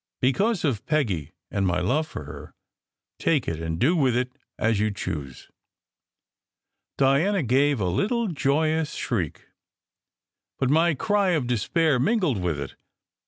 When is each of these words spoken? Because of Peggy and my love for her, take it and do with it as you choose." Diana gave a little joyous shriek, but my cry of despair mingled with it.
Because 0.19 0.63
of 0.65 0.83
Peggy 0.87 1.31
and 1.51 1.67
my 1.67 1.79
love 1.79 2.07
for 2.07 2.23
her, 2.23 2.55
take 3.19 3.47
it 3.47 3.61
and 3.61 3.77
do 3.77 3.95
with 3.95 4.17
it 4.17 4.31
as 4.57 4.79
you 4.79 4.89
choose." 4.89 5.51
Diana 6.97 7.43
gave 7.43 7.79
a 7.79 7.85
little 7.85 8.27
joyous 8.27 8.95
shriek, 8.95 9.45
but 10.57 10.71
my 10.71 10.95
cry 10.95 11.33
of 11.33 11.45
despair 11.45 11.99
mingled 11.99 12.41
with 12.41 12.59
it. 12.59 12.73